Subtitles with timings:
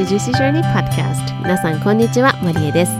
[0.00, 2.32] Welcome to Juicy Journey Podcast 皆さんこんにちは。
[2.42, 2.92] マリエです。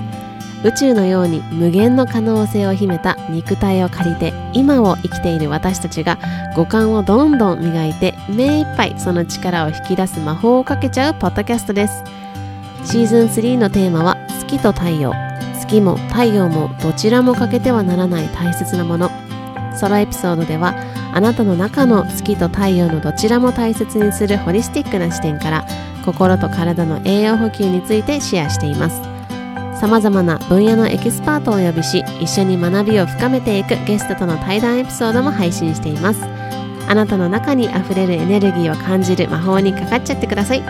[0.63, 6.19] 宇宙のように無限の可能性を秘めた肉体を借りて今を生きている私たちが
[6.55, 12.05] 五感をどんどん磨いて目いっぱいその力を引き出す魔法をかけちゃうポッドキャストです。
[12.85, 15.15] シーズン3のテーマは月と太陽。
[15.59, 19.11] 月も太陽もどちらも欠けてはならない大切なもの。
[19.75, 20.75] ソロエピソードでは
[21.13, 25.67] あなたの中の月と太陽のどちらも大切にするホリスティックな視点から
[26.05, 29.03] 心と体の栄養補給についてシェアしています。
[29.81, 36.21] さまざまな分野のエキスパートをお呼びし一緒に学びを深めていくゲストとの対談エピソードも配信しています。
[36.87, 40.63] あなたの中にあふれるエネルギーを感じる魔法にかかっちゃってください。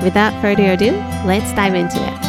[0.00, 0.92] Without further ado,
[1.26, 2.25] let's dive into it.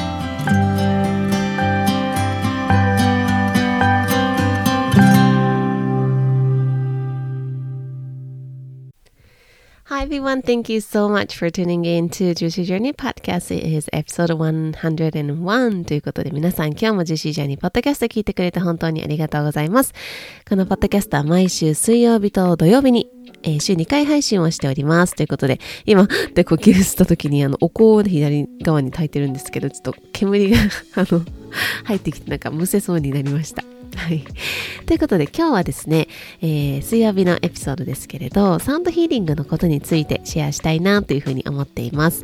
[9.97, 13.49] Hi everyone, thank you so much for tuning in to Juicy Journey Podcast.
[13.49, 19.95] It is episode 101ということで皆さん今日も Juicy Journey Podcast 聞いてくれて本当にありがとうございます。
[20.47, 23.09] このポッドキャストは毎週水曜日と土曜日に
[23.41, 25.15] えー週2回配信をしております。
[25.15, 30.57] ということで、今、で呼吸した時に、あの、お香を左側に焚いてるんですけど、ちょっと煙が、
[30.93, 31.25] あの、
[31.85, 33.63] 入ってきて、なんかむせそうになりました。
[33.97, 34.23] はい。
[34.85, 36.07] ということで今日はですね、
[36.41, 42.23] えー水曜日のエピソードですけれど、サウンドヒーリングのことについてシェアしたいなというふうに思っています。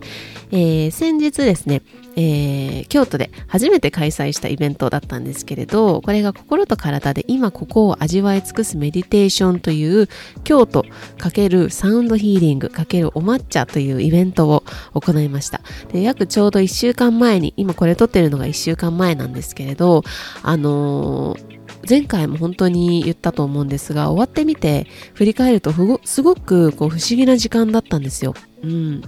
[0.51, 1.81] えー先日ですね、
[2.15, 10.07] えー京都で初めて開催したイベントだったんですけれど、これが心と体で今ここを味わい尽くすメディテーションという
[10.43, 10.85] 京都
[11.17, 15.61] ×サウンドヒーリング×お抹茶というイベントを行いました。
[15.91, 20.03] で約ちょうど1週間前に、今これ撮ってるのが1週間前なんですけれど、
[20.43, 21.53] あのー
[21.87, 25.71] 前回も本当に言ったと思うんですが終わってみて振り返ると
[26.05, 28.33] すごくこう不思議な時間だったんですよ。
[28.63, 29.01] うん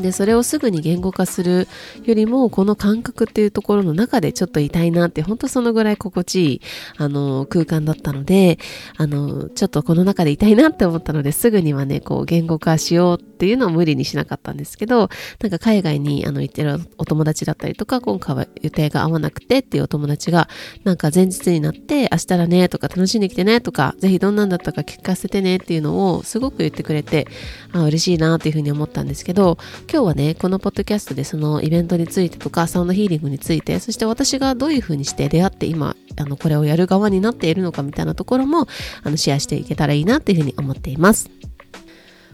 [0.00, 1.68] でそれをすぐに言語化する
[2.04, 6.60] よりもこの感覚っていうところの中でちょっといたいなって本当そのぐらい心地いい
[6.96, 8.58] あの空間だったので
[8.96, 15.08] あのちょっとこの中でいたいなって思ったのですぐにはねこう言語化しようっていうのを無理にしなかったんですけど
[15.40, 20.48] なんか海外にあの行ってるお友達だったりとか今回は予定が合わなくてっていうお友達が
[20.84, 27.26] なんか前日になって明日だねとか楽しんできてねとかぜひどんなんだったか聞かせてねっていうのをすごく言ってくれて
[27.72, 29.58] あ嬉しいなっていうふうに思ったんですけど
[29.90, 38.66] 今日はねこのポッドキャストでそのイベントについてとかサウンドヒーリングについてそして私がどういうふうにして出会って今あのこれをやる側になっているのかみたいなところも
[39.02, 41.30] あのシェアしていけたらいいなっていうふうに思っています。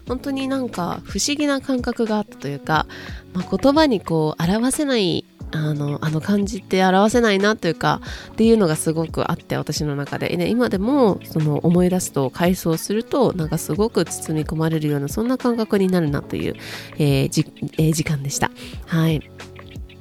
[0.08, 2.86] 本当になんか不思議な感覚があったというか、
[3.32, 8.00] まあ、言葉にこう表せないあのあの感じって表せないなというか
[8.32, 16.54] っていうのがすごくあって私の中で、ね、今でもその思い出すと回想するとなんかすごく包み込まれるようなそんな感覚になるなという、
[16.98, 17.46] えーじ
[17.78, 18.50] えー時間でした。
[18.86, 19.30] はい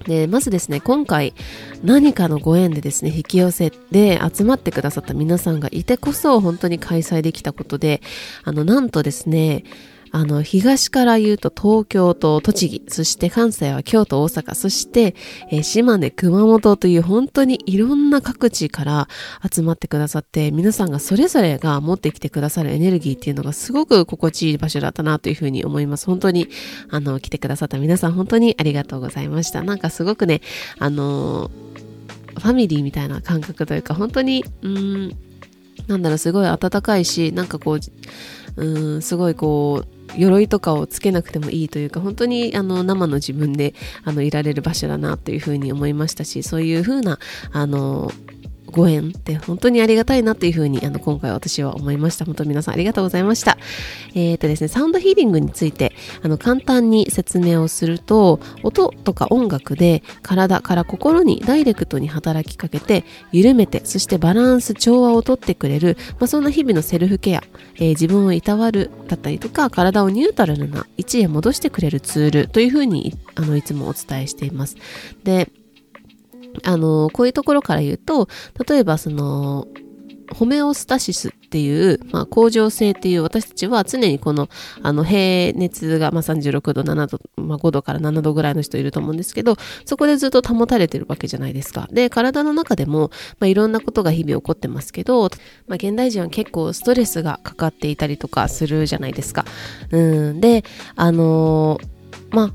[0.05, 1.33] でまずですね今回
[1.83, 8.01] 何かのご縁でですね引き寄せで集まってくださった皆さんがいてこそ本当に開催できたことで
[8.43, 9.63] あのなんとですね
[10.15, 15.15] あの、東から言うと東京と栃木、そして関西は京都、大阪、そして、
[15.49, 19.07] えー島根、熊本という本当にいろんな各地から
[19.51, 26.05] 集まってくださって、皆さんがそれぞれが持ってきてくださるエネルギーっていうのがすごく心地いい場所だったなというふうに思います。
[26.05, 26.47] 本当に、
[26.91, 29.63] あの、来てくださった皆さん本当にありがとうございました。
[29.63, 30.41] なんかすごくね、
[30.77, 31.49] あの
[32.39, 35.17] ファミリーみたいな感覚というか、本当に、うーん、
[35.87, 37.79] なんだろう、すごい温かいし、なんかこう、
[38.55, 47.19] うん、すごいこう、鎧とかをつけなくてもいいというか本当にあの生の自分であのいられる場所だなというふうに思いましたしそういうふうな
[47.51, 48.11] あの
[48.73, 52.25] ご縁って本当にありがたいなっていうふうにあの今回私は思いました。
[52.25, 53.57] 本当皆さんありがとうございました。
[54.15, 67.43] えっ、とですね、サウンドヒーリングについてあの簡単に説明をすると音とか音楽で体から心にダイレクトに働きかけて緩めてそしてバランス調和をとってくれる、まあ、そんな日々のセルフケア、
[67.75, 74.75] えー自分をいたわるだったりとか体をニュートラルな位置へ戻してくれるツールというふうにあのいつもお伝えしています。
[75.23, 75.49] で
[76.63, 78.27] あの、こういうところから言うと、
[78.67, 79.67] 例えばその、
[80.33, 84.49] ホメオスタシスっていう、まあ、恒常性っていう私たちは常にこの、
[84.81, 91.87] あの、平熱が、まあ、36度、7度、まあ、5度から7度ぐらいの人いると思うんですけど、そこでずっと保たれてるわけじゃないですか。
[91.91, 95.29] で、体の中でも、まあ、いろんなことが日々起こってますけど、
[95.67, 99.45] まあ、現代人は結構ストレスがかかっていたりとかするじゃないですか。
[99.91, 100.41] うん。
[100.41, 100.63] で、
[100.95, 101.87] あのー
[102.31, 102.51] まあ、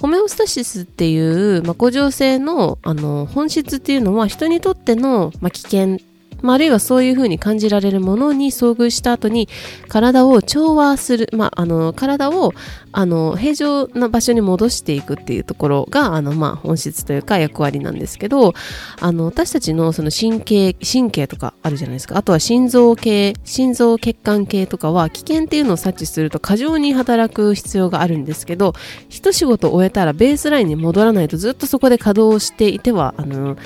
[0.00, 5.98] ホメオスタシスっていう、まあ、甲状腺のあの本質っていうのは人にとっての、まあ、危険
[6.42, 9.48] まあ、あるいはそういうふうに感じられるものに遭遇した後に
[9.88, 12.52] 体を調和する、まあ、あの体を
[12.92, 18.54] あの平常な場所に戻していくっていうところがあの、まあ、本質というか役割なんですけど
[19.00, 22.16] あの私たちのその神経神経とかあるじゃないですか。
[22.16, 28.74] あとは心臓系心臓血管系とかは危険っていうのを察知すると過剰に働く必要があるんですけど
[29.08, 33.56] 一仕事終えたらベースラインに戻らないとずっとそこで稼働していてはあの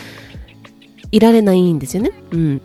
[1.12, 2.10] いられないんですよね。
[2.32, 2.62] うん。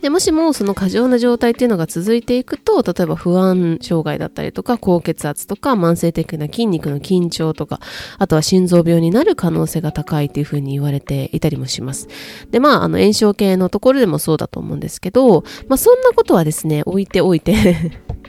[0.00, 7.80] でもしもその過剰な状態っていうのが続いていくと例えば不安障害だったりとか高血圧とか慢性的な筋肉の緊張とか
[8.18, 12.08] あとは心臓病になる可能性が高いっていうふうに言われていたりもします
[12.50, 17.54] でまああの炎症系のところでもそうだと思うんですけどまあそんなことはですね置いておいて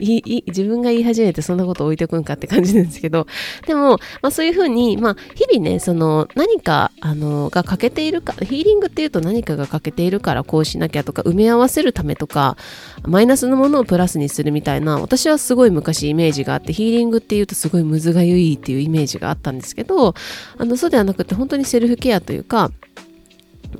[0.00, 3.26] 自分が言い始めてそんなこと置いておくんかって感じなんですけど。
[3.66, 12.56] でも、まあ、そういうふうに、まあ、日々ねその何かあのが欠けているかヒーリングっていうと何かが欠けているからこうしなきゃとか埋め合わせるためとか
[13.02, 20.14] マイナスのものをプラスにするみたいな私はすごい昔イメージがあってヒーリングっていうとすごいむずがゆいっていうイメージがあったんですけど
[20.58, 22.70] あのそうではなくて本当にセルフケアというか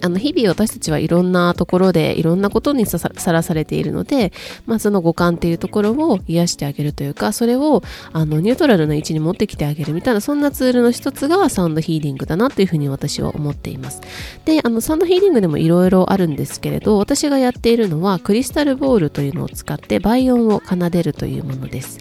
[0.01, 2.99] あの日々私たちはいろんなところでいろんなことにさ
[3.33, 4.33] らされているので、
[4.67, 7.83] まあ、その五感っていうところを癒してあげるというかそれを
[8.13, 14.01] あのニュートラルな位置に持ってきてあげるみたいなそんなツールの一つがサウンドヒーリングだなというふうに私は思っています。
[14.45, 21.99] であのサウンドヒーリングでもいろいろあるんですけれど私がやっているのはクリスタルボールというのを使って倍音を奏でるというものです。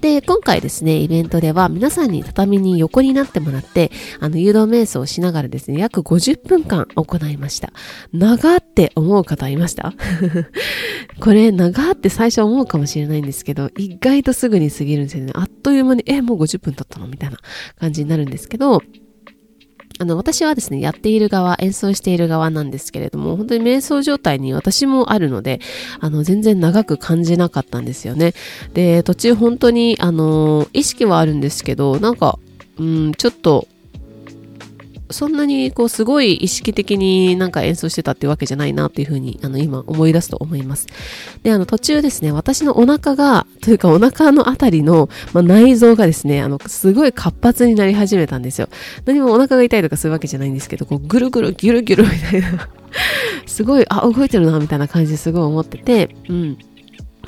[0.00, 7.72] で、今回ですね、イベントでは皆さんに畳に横になってもらって、あの、誘導瞑想をしながらですね、約50分間行いました。
[8.12, 9.92] 長って思う方いました？
[11.20, 15.32] これ、長って最初思うかもしれないんですけど、意外とすぐに過ぎるんですよね。
[15.34, 17.06] あっという間に、え、もう50分経ったの？
[17.06, 17.36] みたいな
[17.78, 18.82] 感じになるんですけど、
[20.00, 25.60] あの、私はですね、やっている側、演奏している側なんですけれども、本当に瞑想状態に私もあるので、
[26.00, 28.32] あの、全然長く感じなかったんですよね。
[28.72, 32.38] で、途中本当に、あの、意識はあるんですけど、なんか、
[32.78, 33.68] うん、ちょっと、
[35.10, 40.86] そんなにこうすごい意識的になんか演奏してたってわけじゃないなっていうふうにあの今思い出すと思います。
[41.42, 48.68] で、あの途中ですね、私のお腹が、というかお腹のあたりの、まあ、内臓がですね、あのすごい活発になり始めたんですよ。
[49.04, 52.68] 何もお腹が痛いとかそういうわけじゃないんですけど、こうぐるぐるギュルギュルみたいな
[53.46, 56.58] すごい、あ、動いてるなみたいな感じですごい思ってて、うん。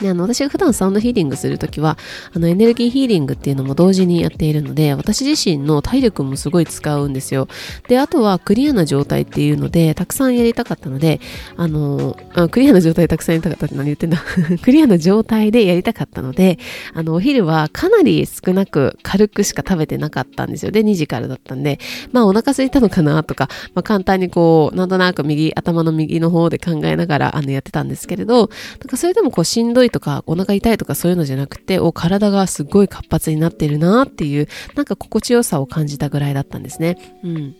[0.02, 1.96] で、あの、私が普段サウンドヒーリングするときは、
[2.34, 7.48] あの、エネルギーヒーリングっていうのも同時にやっているので、私自身の体力もすごい使うんですよ。
[7.88, 11.20] で、あとはクリアな状態っていうので、たくさんやりたかったので、
[11.56, 14.18] あの、あクリアな状態たくさんやりたかったって何言ってんだ？
[14.62, 16.58] クリアな状態でやりたかったので、
[16.94, 20.72] あの、お昼はかなり少なく軽くしか食べてなかったんですよ。
[20.72, 21.78] で、2時からだったんで、
[22.10, 28.48] まあ、お腹空いたのかなとか、まあ、簡単にこう、なんとなく右、頭の右の方で考えながら、あの、やってたんですけれど、なん
[28.88, 36.98] かそれでもこう、しんどいとか、お腹痛いとかそういうのじゃなくて、お、体がすごい活発になってるなっていう、なんか心地よさを感じたぐらいだったんですね。
[37.22, 37.54] うん。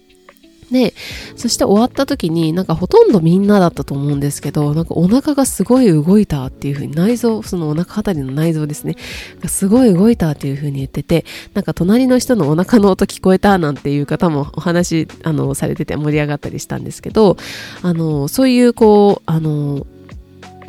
[0.73, 0.95] で、
[1.37, 8.97] そして終わった時になんかほとんどみんなだったと思うんですけど、なんかお腹がすごい動いたっていう風に内臓、そのお腹あたりの内臓ですね、
[9.47, 17.37] すごい動いたっていう風に言ってて、なんか隣の人のお腹の音聞こえたなんていう方もお話、あの、されてて盛り上がったりしたんですけど、
[17.83, 19.87] あの、そういうこう、あの、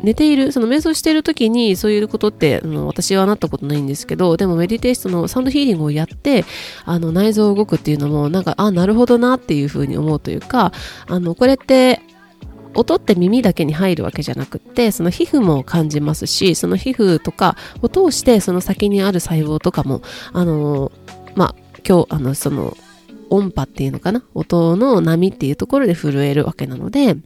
[0.04, 6.44] 寝ている、その瞑想している時にそういうことって、あの私はなったことないんですけど、でもメディテーションのサウンドヒーリングをやって、
[6.84, 10.72] あの内臓を動くっていうのも、なんか、あ、なるほどなっていうふうに思うというか、
[11.06, 12.00] あの、これって、
[12.76, 20.90] 音って耳だけに入るわけじゃなくってその皮膚も感じますしその皮膚とかを通してその先にある細胞とかもあの
[21.36, 21.54] まあ
[21.86, 22.76] 今日あのその
[23.30, 24.24] 音波っていうのかな？
[24.34, 27.16] 音の波っていうところで震えるわけなので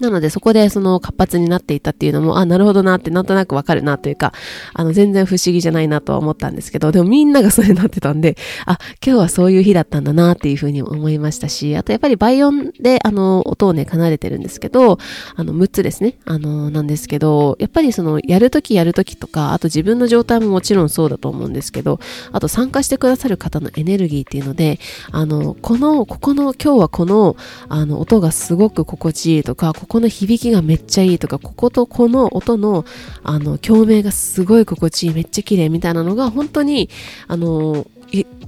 [0.00, 4.32] なのでそこでその活発になっていたっていうのも、あ、なるほどなってなんとなくわかるなというか、
[4.74, 14.98] あの全然不思議じゃないなとは思ったんですけど、でもみんながそういうなってたんで、あ、今日はそういう日だったんだなっていうふうに思いましたし、あとやっぱり倍音であの音をね、奏でてるんですけど、
[15.36, 22.00] あの6つですね、あのなんですけど、やっぱりそのやるときやるときとか、あと自分の状態ももちろんそうだと思うんですけど、
[22.32, 24.78] あと参加してくださる方のエネルギーっていうので、
[25.12, 27.36] あの、この、ここの、今日はこの、
[27.68, 32.84] あの音がすごく心地いいとか、ここの響きがめっちゃいいとか、こことこの音の、
[33.24, 36.88] あの、共鳴がすごい心地いい、めっちゃ綺麗みたいなのが、本当に、
[37.26, 37.84] あの、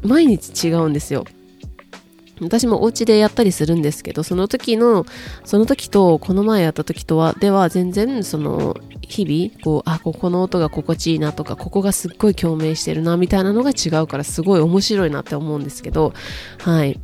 [0.04, 1.24] 毎日違うんですよ。
[2.40, 5.04] 私もお家でやったりするんですけど、その時の、
[5.44, 16.12] その時と、この前やった時とは、では全然、その、日々、こう、あ、ここの音が心地いいなとか、ここがすっごい共鳴してるな、みたいなのが違うから、すごい面白いなって思うんですけど、
[16.58, 17.00] はい。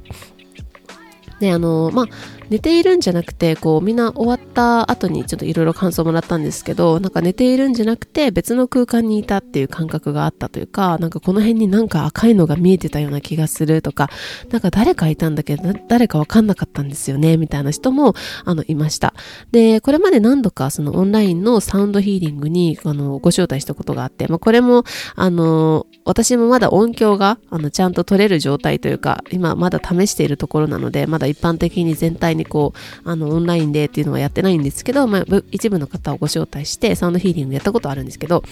[1.41, 2.07] で、あの、まあ、
[2.51, 14.09] 寝ているんじゃなくて、こう、みんな終わった後にちょっといろいろ感想もらったんですけど、なんか寝ているんじゃなくて別の空間にいたっていう感覚があったというか、なんかこの辺になんか赤いのが見えてたような気がするとか、
[14.51, 18.15] なんか誰かいたんだけど、誰かわかんなかったんですよね、みたいな人も、
[18.45, 19.15] あの、いました。
[19.53, 32.73] で、これまで何度かそのオンラインのサウンドヒーリングに、あの、ご招待したことがあって、まあ、これも、あの、私もまだ音響が、あの、ちゃんと取れる状態というか、今まだ試しているところなので、まだ一般的に全体ににこ
[33.05, 38.43] う、あの、オンラインでっていうのはやってないんですけど、まあ、一部の方をご招待して、サウンドヒーリングやったことあるんですけど、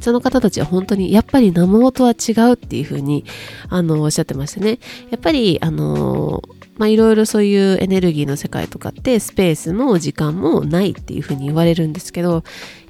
[0.00, 3.24] その方たちは本当に、やっぱり生音は違うっていうふうに、
[3.68, 4.78] あの、おっしゃってましたね。
[5.10, 6.42] やっぱり、あの、
[6.76, 12.32] まあいろいろそういうエネルギーの世界とかってスペースも時間もないっていうふうに言われるんですけど、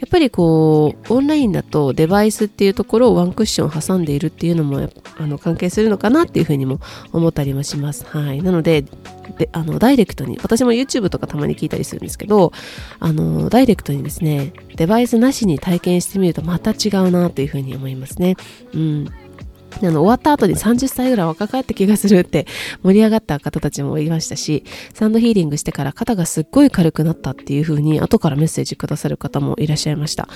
[0.04, 6.80] やっぱりこう、オンラインだとデバイスっていうところをワンクッション挟んでいるっていうのもあの関係するのかなっていうふうにも
[7.12, 8.04] 思ったりもします。
[8.06, 8.42] はい。
[8.42, 8.84] なので、
[9.38, 12.52] であのダイレクトに、私も YouTube とかたまに聞いたりするんですけど、
[13.00, 18.36] あの、ダイレクトにですね、デバイスなしに体験してみるとまた違うなというふうに思いますね。
[18.74, 19.08] うん。
[19.82, 22.46] あの、終わった後に30歳ぐらい若返った気がするって
[22.82, 30.28] 盛り上がった方たちもいましたし、サンドヒーリングしてから肩がすっごい軽くなったっていう風に後からメッセージくださる方もいらっしゃいました。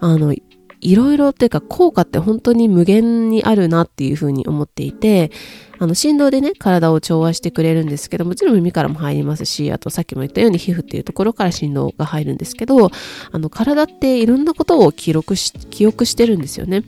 [0.00, 0.34] あの、
[0.80, 5.30] いろいろっていうか効果って本当に無限にあるなっていう風に思っていて、
[5.78, 12.90] あの振動でね、体を調和してくれるんですけど、もちろん耳からも入りますし、あとさっきも言ったように皮膚っていうところから振動が入るんですけど、
[13.32, 16.82] あの体っていろんなことを記録し、記憶してるんですよね。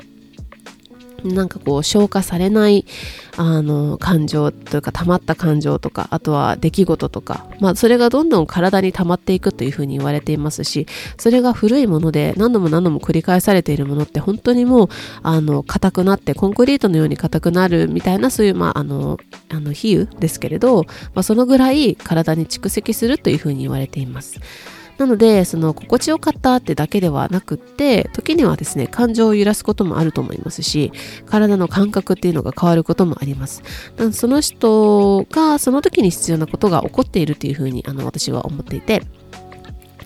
[1.25, 2.87] なんかこう消化されない
[3.37, 10.87] あの感情というか溜まった感情とかあとは出来事とかまあそれがどんどん体に溜まっていくというふうに言われていますし
[11.19, 14.89] それが古いもので何度も何度も繰り返されているものって本当にもう
[15.23, 19.19] あの硬くなってコンクリートのように硬くなるみたいなそういうまああの
[19.51, 20.85] あの比喩ですけれど、
[21.15, 24.41] まあ、そのぐらい体に蓄積するというふうに言われています。
[24.99, 30.93] なので、その心地よかったってだけではなくって、時にはですね、感情を揺らすこともあると思いますし、
[31.27, 33.63] 体の感覚っていうのが変わることもあります。
[34.13, 39.03] その人がその時に必要なことが起こっているっていうふうにあの私は思っていて、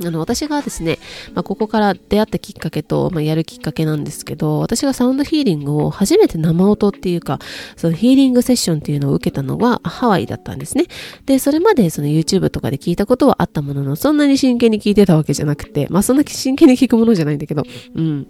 [0.07, 0.99] あの、私がですね、
[1.35, 7.39] まあ、ここから出会ったきっかけと、まあ、やるきっかけなんですけど、私がサウンドヒーリングを初めて生音っていうか、
[7.77, 10.87] そのヒーリングセッションっていうのを受けたのはハワイだったんですね。
[11.27, 17.63] で、それまでその YouTube とかで聞いたことはあったものの、そんなに真剣に聞いてたわけじゃなくて、まあ、そんな真剣に聞くものじゃないんだけど、
[17.95, 18.27] うん。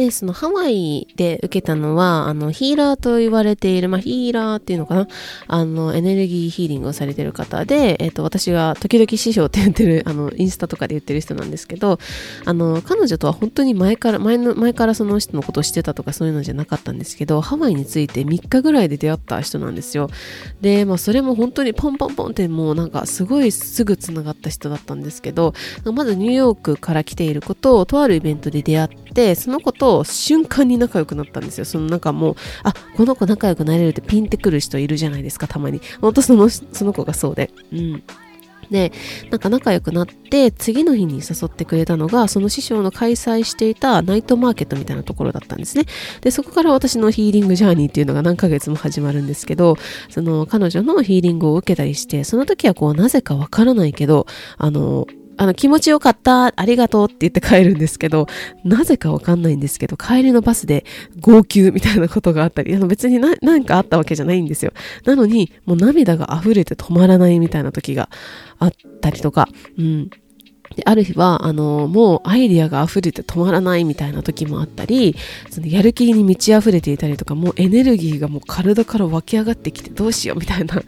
[0.00, 5.08] で、そのハワイで受けたのは、あの、ヒーラーと言われている、まあ、ヒーラーっていうのかな？
[5.46, 11.98] あの、エネルギーヒーリングをされてる方で、えっ、と、私が時々師匠って言ってる、あの、インスタとかで言ってる人なんですけど、
[12.46, 20.08] あの、彼女とは本当に前から、前の、前からその人のことをしてたとかそういうのじゃなかったんですけど、ハワイについて3日ぐらいで出会った人なんですよ。
[20.62, 25.52] で、まあ、それも本当にポンポンポンってもうなんかすごいすぐ繋がった人だったんですけど、
[25.92, 31.64] まずニューヨークから来ていることをとあるイベントで出会って、そのことを瞬間に仲良くなったんですよ。
[31.64, 35.80] そのなんかもう、あ、この子仲良くなれるってピンってくる人いるじゃないですか、たまに。
[36.00, 37.50] ほんとその、その子がそうで。
[37.72, 38.02] うん。
[38.70, 38.92] で、
[39.30, 45.84] なんか仲良くなって、次の日に誘ってくれたのが、その師匠の開催していたナイトマーケットみたいなところだったんですね。
[46.20, 49.76] で、そこから私のヒーリングジャーニーっていうのが何ヶ月も始まるんですけど、
[50.08, 55.06] その彼女のヒーリングを受けたりして、その時はこう、なぜかわからないけど、あの、
[55.36, 58.26] あの、気持ちよかった、ありがとうって言って帰るんですけど、
[58.64, 60.84] なぜかわかんないんですけど、帰りのバスで
[61.20, 64.72] 号泣みたいなことがあったり、あの別にな、なんかあったわけじゃないんですよ。
[65.04, 68.10] なのに、もう涙が溢れて止まらないみたいな時が
[68.58, 70.10] あったりとか、うん。
[70.76, 75.16] である日は、あの、もうアイディアが溢れて止まらないみたいな時もあったり、
[75.50, 80.80] そのやる気に満ち溢れていたりとか、もうエネルギーがもう体から湧き上がってきてどうしようみたいな、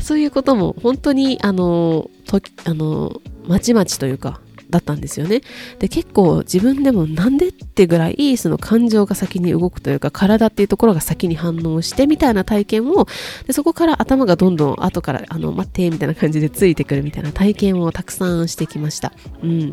[0.00, 5.42] そういうことも本当に、あの、とあの、まちまちというか、だったんですよね。
[5.78, 13.06] で、結構自分でもなんでってぐらい、その感情が先に動くというか、体っていうところが先に反応してみたいな体験を、
[13.46, 19.12] でそこから頭がどんどん後から、あの、待って、みたいな感じでついてくるみたいな体験をたくさんしてきました。
[19.42, 19.72] うん。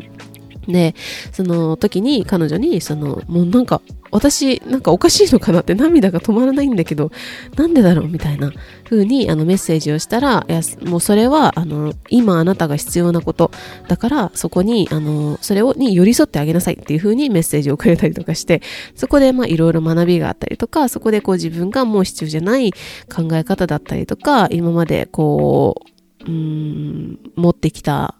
[0.68, 0.94] で、
[1.32, 3.82] その時に彼女に、その、もうなんか、
[4.14, 7.10] 私、なんかおかしいのかなって涙が止まらないんだけど、
[7.56, 8.52] なんでだろうみたいな
[8.84, 13.50] 風に あのメッセージをしたら、いや、もうそれは、あの、今あなたが必要なこと。
[13.88, 18.62] だから、そこに、あの、それを、に寄り添ってあげなさいっていう風にメッセージをくれたりとかして、
[18.94, 22.72] そこで、まあ、いろいろ学びがあったりとか、そこでこう自分がもう必要じゃない
[23.12, 25.82] 考え方だったりとか、今までこ
[26.24, 28.14] う、うん、持ってきた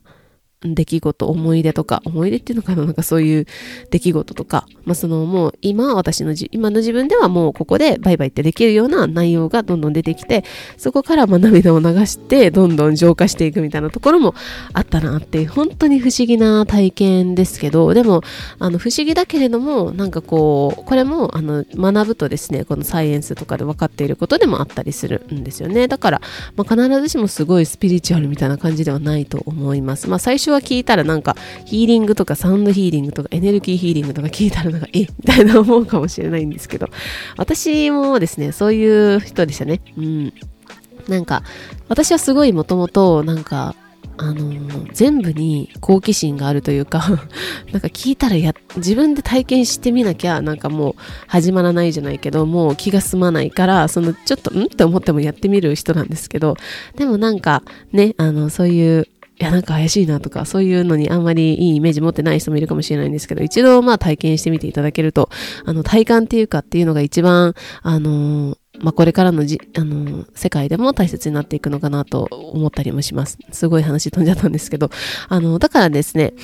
[0.64, 3.47] 出来事、思い出とか、思い出っていうのかななんかそういう
[3.90, 10.44] 出来事とか、まあそのもう今私のじ、今の自分ではもうここでバイバイってできるような内容がどんどん出てきて、
[10.76, 14.35] そこからまあ涙を流してどんどん浄化していくみたいなところも
[14.73, 18.23] あったなっていう、本当に不思議な体験ですけど、でも、
[18.59, 25.88] あの不思議だけれども、なんかこう、これもあの学ぶとですね、このサイエンスとかで分かっていることでもあったりするんですよね。
[25.88, 26.21] だから、
[26.56, 30.09] まあ、必ずしもすごいスピリチュアルみたいな感じではないと思います。
[30.09, 35.00] まあ最初は聞いたらなんかヒーリングとかサウンドヒーリングとかエネルギーヒーリングとか聞いたらなんかえ？
[35.00, 36.88] みたいな思うかもしれないんですけど。
[37.37, 39.80] 私もですねそういう人でしたね。
[39.96, 40.32] うん。
[41.08, 41.42] なんか
[41.88, 43.76] 私はすごいもともとなんか
[44.16, 47.00] あのー、全部に好奇心があるというか
[47.73, 50.94] なんか聞いたらや、自分で体験してみなきゃ、なんかもう
[51.26, 54.64] 始まらないじゃないけど、もう気が済まないから、そのちょっと、ん？
[54.64, 56.56] って思ってもやってみる人なんですけど、
[56.96, 65.29] でもなんかね、あの、そういういや、なんか怪しいなとか、そういうのにあんまりいいイメージ持ってない人もいるかもしれないんですけど、一度まあ体験してみていただけると、
[65.64, 73.38] あの、体感っていうかっていうのが一番、あのー、まあ、これからのじ、あの、世界でも大切になっていくのかなと思ったりもします。
[73.53, 74.91] すごい話飛んじゃったんですけど、
[75.29, 76.35] あの、だからですね、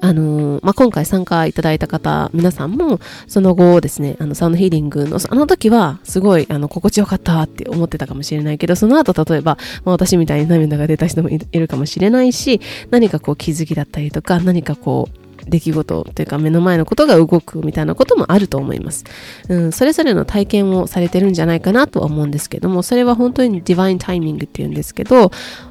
[0.00, 12.60] あの、まあ、今回参加いただいた方、皆さんも、その後ですね、あの、サウンドヒーリングの、あの時は、すごい、あの、心地よかったって思ってたかもしれないけど、その後、例えば、まあ、私みたいに涙が出た人もいるかもしれないし、
[12.90, 19.04] 何かこう気づきだったりとか、何かこう、出来事というか目の前のことが動くみたいなこともあると思います。
[19.48, 25.30] うん、それぞれの体験をされてるんじゃないかなとは思うんですけども、それは本当にディバインタイミングっていうんですけど、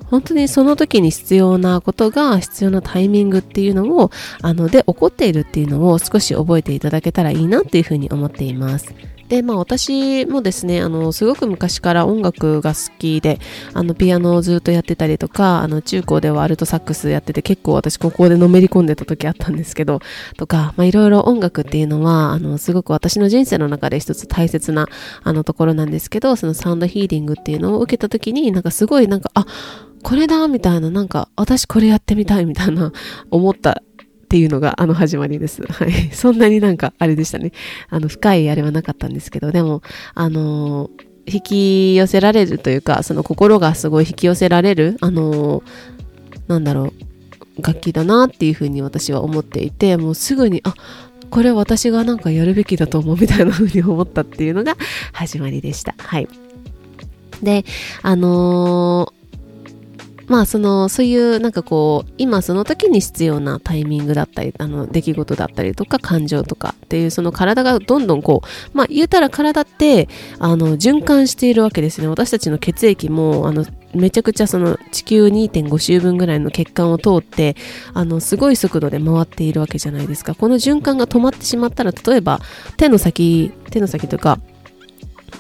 [0.10, 8.94] 本当にその時に必要なことが必要なタイミングっていうのを、あの、で起こっているっていうのを少し覚えていただけたらいいなっていうふうに思っています。
[9.28, 13.40] で、まあ私もですね、あの、すごく昔から音楽が好きで、
[13.74, 20.00] あの、ピアノをずっとやってたりとか、あの、中高ではアルトサックスやってて、結構私ここでのめり込んでた時あったんですけど、
[20.38, 24.88] とか、まあいろいろ音楽っていうのは、あの、すごく私の人生の中で一つ大切な、
[25.24, 29.48] あの、ところなんですけど、そのサウンドヒーリングっていうのを受けた時に、なんかすごいなんか、あ、
[30.06, 32.94] これだみたいな、なんか、私これやってみたいみたいな、
[33.32, 35.64] 思ったっていうのがあの始まりです。
[35.64, 36.12] はい。
[36.14, 37.54] そんなになんかあれでしたね。
[37.90, 39.82] あの深いあれはなかったんですけど、でも、
[40.14, 40.92] あの、
[41.26, 45.64] 引き寄せられるというか、その心がすごい引き寄せられる、あの、
[46.48, 46.94] なんだろ
[47.58, 50.76] う、楽器だなっていうふうに私は思っていて、もうすぐに、あ、
[51.32, 54.78] これ私がなんかやるべきだと思うみたいなふうに思ったっていうのが
[55.14, 55.96] 始まりでした。
[55.98, 56.28] はい。
[57.42, 57.66] で、
[58.04, 59.15] あのー
[60.28, 70.08] まあそのそういうなんかこう今その時に必要なタイミングだったりあの出来事だったりとか感情とかっていうその体がどんどんこうまあ言うたら体って
[70.40, 72.08] あの循環しているわけですね。
[72.08, 77.56] 私たちの血液もあのめちゃくちゃその地球2.5周分ぐらいの血管を通って
[77.94, 80.36] あのすごい速度で回っているわけじゃないですか。
[80.36, 82.40] この循環が止まってしまったら例えば
[82.78, 84.40] 手の先手の先とか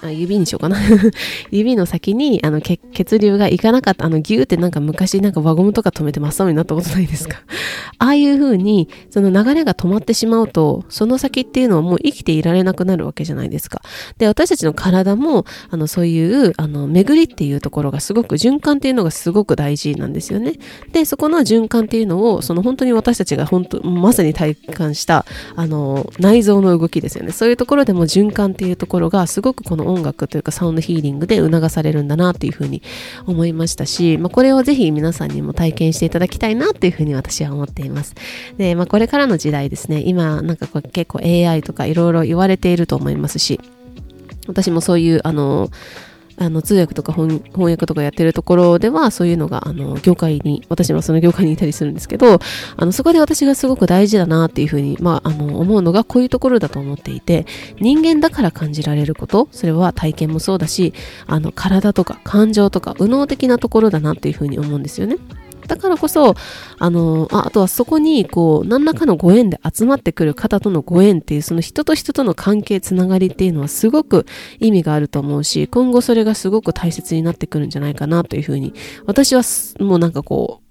[0.02, 0.78] あ指にしようかな
[1.52, 7.40] 指の先にあの血流がいかなかった、あのギューってなんか昔なんか輪ゴムとか止めて真っ青になったことないですか？
[8.00, 13.82] ああいう風にその流れが止まってしまうと、その先っていうのはもう生きていられなくなるわけじゃないですか。
[14.18, 20.54] で、私たちの体も、あの、そういう、あの、巡りっていうところがすごく、循環っていうのがすごく大事なんですよね。
[20.92, 27.32] で、そこの循環っていうのを、その本当に私たちが本当、まさに体感した、あの、内臓の動きですよね。
[27.32, 32.82] そういうところでも循環っていうところがすごくこの音楽というかサウンドヒーリングで促されるんだなっていうふうに
[33.26, 38.16] 思いましたし、まあ、これをぜひ皆さんにも体験していただきたいなっていうふうに私は思っています。
[38.58, 43.60] で、まあ、これからの時代ですね、今なんかこう結構 AI とかいろいろ言われていると思いますし、
[44.48, 45.70] 私もそういうあの、
[46.38, 52.40] あの通訳とか翻訳とかやってるところではそういうのがあの業界に私はその業界にいたりするんですけど
[52.78, 57.46] あのそこで私がすごく大事だなっていうふうに、まあ、あの思うのがこういうところだと思っていて
[57.80, 60.94] 人間だから感じられることそれは体験もそうだし
[61.28, 65.18] あの体とか感情とか右脳的なところだなっていうふうに思うんですよね。
[65.68, 66.36] だからこそ、
[66.78, 74.26] あの、あとはそこに、こう、何らかのご縁で集まってくる方とのご縁っていう、その人と人との関係、つながりっていうのはすごく
[74.60, 78.74] 意味があると思うし、今後それがすごく大切になってくるんじゃないかなというふうに、
[79.06, 79.42] 私は
[79.80, 80.65] もうなんかこう、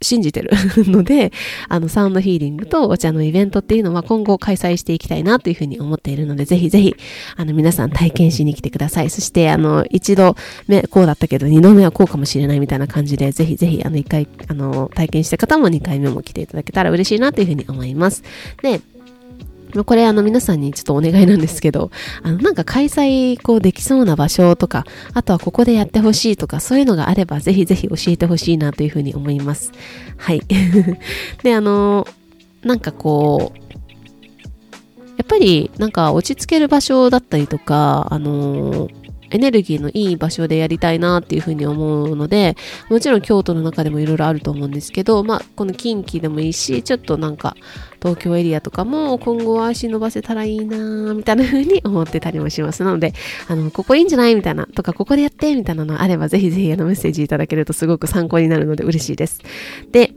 [0.00, 0.50] 信じてる
[0.90, 1.32] ので、
[1.68, 6.94] あの、サウンドヒーリングとお茶のイベントっていうのは今後開催していきたいなというふうに思っているので、ぜひぜひ、
[7.36, 9.10] あの、皆さん体験しに来てください。
[9.10, 10.36] そして、あの、一度
[10.68, 18.22] 目こうだったけど、二度目はこうかもしれないみたいな感じで、ぜひぜひ、あの、一回、あの、体験した方も二回目も来ていただけたら嬉しいなというふうに思います。
[18.62, 18.80] で、
[19.84, 21.90] これあの皆さんにちょっとお願いなんですけど、
[22.22, 29.72] あのなんか開催こうできそうな場所とか、あとはここでやってほしいとか、そういうのがあればぜひぜひ教えてほしいなというふうに思います。
[30.16, 30.42] はい。
[31.42, 32.06] で、あの、
[32.62, 33.68] なんかこう、
[35.18, 38.88] やっぱりなんか落ち着ける場所だったりとか、あの
[39.30, 42.56] エネルギーのいい場所でやりたいなっていうふうに思うので、
[42.90, 47.56] もちろん京都の中でもいろいろあると思うんですけど、まあ、この近畿でもいいし、ちょっとなんか
[48.00, 53.12] 東京エリアとかも今後は足伸ばせたらいいなみたいな風に思ってたりもしますなので、
[53.48, 59.40] あの、ここいいんじゃないみたいな、とか、ここでやってみたいなのあれば、ぜひぜひあのメッセージいただけるとすごく参考になるので嬉しいです。
[59.92, 60.12] で、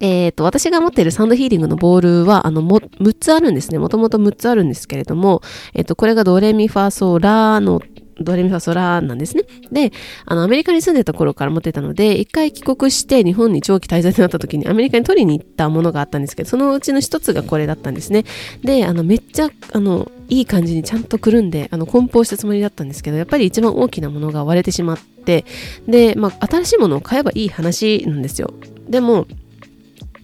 [0.00, 3.78] えっ、ー、と、私が持っているサンドヒーリングのボールは、あの、も、6つあるんですね。
[3.78, 5.42] もともと6つあるんですけれども、
[5.74, 7.80] えっ、ー、と、これがドレミファソラの
[8.20, 9.44] ドレミファソラなんですね。
[9.72, 9.92] で、
[10.26, 18.24] あの、アメリカに住んでた頃から持ってたので、一回帰国して日本に長期滞在になった時にアメリカに取りに行ったものがあったんですけど、そのうちの一つがこれだったんですね。
[18.62, 25.44] で、あの、めっちゃ、あの、いい感じにちゃんとくるんで、あの、梱包したつもりだったんですけど、やっぱり一番大きなものが割れてしまって、
[25.86, 28.52] で、まあ、新しいものを買えばいい話なんですよ。
[28.88, 29.26] でも、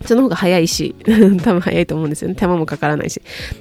[0.04, 0.94] その方が早いし、
[1.42, 2.34] 多分早いと思うんですよね。
[2.34, 3.20] 手間もかからないし。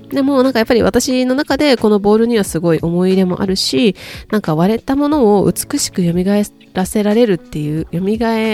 [0.09, 3.95] でもなんかやっぱり私の中でこのボールにはすごい思い入れもあるし、
[4.31, 6.13] なんか割れたものを美しく蘇
[6.73, 7.99] らせられるっていう、蘇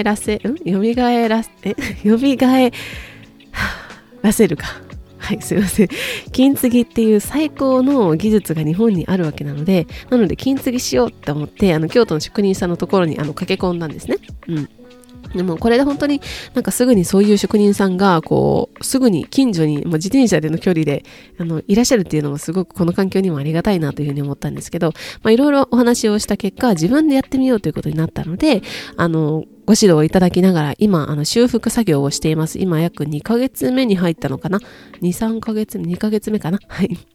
[0.04, 0.42] らせ、ん？
[0.42, 1.76] 蘇らせ、え？
[2.04, 2.18] 蘇
[4.22, 4.86] らせるか。
[5.26, 5.88] はい、すいません。
[6.32, 14.18] 金継ぎっていう最高の技術が日本にあるわけなので、なので金継ぎしようって思って、あの、京都の職人さんのところにあの駆け込んだんですね。
[14.48, 14.70] うん。
[15.36, 16.22] でもこれで本当に
[16.54, 21.04] なんかすぐにそういう職人さんがこうすぐに近所に、まあ、自転車での距離で
[21.38, 24.94] あのいらっしゃるっていうのもすごくこの環境にもありがたいなというふうに思ったんですけど、
[25.24, 28.62] ま、いろいろお話をした結果自分でやってみようということになったので
[28.98, 32.60] あのご指導をいただきながら今あの修復作業をしています。
[32.60, 34.60] 今約2ヶ月目に入ったのかな
[35.02, 36.60] ？23ヶ月2ヶ月目かな？
[36.68, 37.15] はい。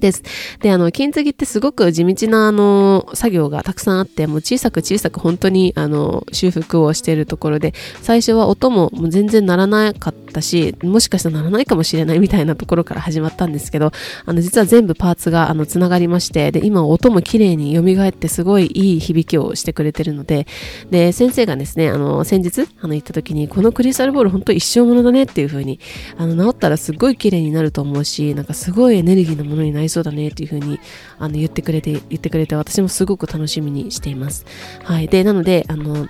[0.00, 0.22] です。
[0.60, 13.92] で、あの、金継ぎってすごく地道な、あの、作業がたくさんあって、もう小さく小さく本当に、あの、修復をしているところで、最初は音ももう全然鳴らなかったし、もしかしたら鳴らないかもしれないみたいなところから始まったんですけど、
[14.24, 20.46] あの、実は全部パーツが、あの、つながりまして、で、今音も綺麗に蘇ってすごいいい響きをしてくれてるので、
[20.90, 25.80] で、先生がですね、あの、先日、あの、行った時に、このクリスタルボール本当一生ものだねっていう風に、
[26.16, 30.80] あの、治ったらすっごい綺麗になると思うし、なんかすごいエネルギーのものになりそうだねっていう風に
[31.18, 34.44] あの言ってくれて言ってくれて私もすごく楽しみにしています。
[34.84, 35.08] はい。
[35.08, 36.08] でなのであの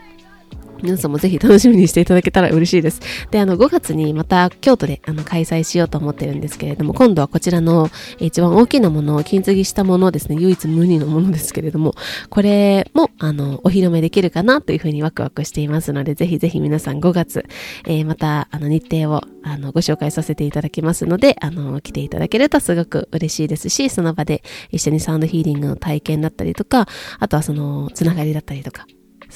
[0.83, 3.01] 皆さんもぜひ楽しみにしていただけたら嬉しいです。
[3.31, 11.95] で、あの、5月にまた京都であの開催しようと思ってるんですけれども、今度はこちらの一番大きなものを金継ぎしたものですね、唯一無二のものですけれども、
[12.29, 17.45] これも、あの、お披露目できるかなというふうにワクワクしていますので、ぜひぜひ皆さん5月、
[17.87, 26.87] えー、また、あの、日程を、あの、ご紹介させていただきますので、あの、来ていただけるとすごく嬉しいですし、その場で一緒にサウンドヒーリングの体験だったりとか、
[27.19, 28.87] あとはその、つながりだったりとか、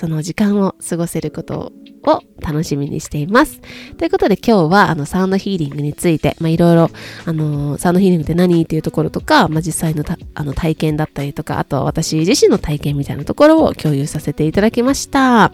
[0.01, 3.61] その時間を過ごせることを楽しみにしています。
[3.99, 6.91] ということで今日はあのサウンドヒーリングについて、まあ、いろいろ、
[7.27, 8.63] あのサウンドヒーリングって何？
[8.63, 10.03] っていうところとか、まあ、実際の
[10.35, 15.53] あの体験だったりとか、あと私自身の体験みたいなところを共有させていただきました。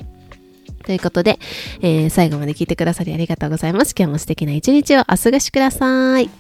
[0.85, 1.41] ということで、
[1.81, 3.97] えー、最後まで聞いてくださりありがとうございます。
[3.99, 6.31] 今日も素敵な一日をお過ごしください。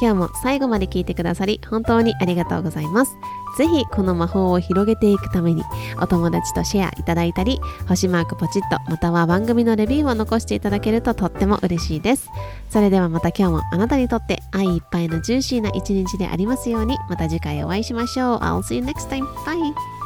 [0.00, 3.16] 今日も最後まで聞いてくださり本当にありがとうございます。
[3.58, 5.64] ぜひこの魔法を広げていくために
[6.00, 12.30] お友達とシェアいただいたり星マークポチッとまたは番組のレビューを残していただけるととっても嬉しいです。
[12.70, 18.38] それではまた今日もあなたにとって愛いっぱいのジューシーな一日でありますようにまた次回お会いしましょう。
[18.38, 19.26] I'll see you next time.
[19.44, 19.99] Bye!